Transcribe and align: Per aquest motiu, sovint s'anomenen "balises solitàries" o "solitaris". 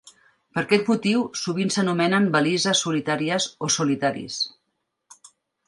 Per 0.57 0.61
aquest 0.61 0.87
motiu, 0.91 1.21
sovint 1.41 1.69
s'anomenen 1.75 2.25
"balises 2.37 2.83
solitàries" 2.87 3.49
o 3.69 3.73
"solitaris". 3.79 4.43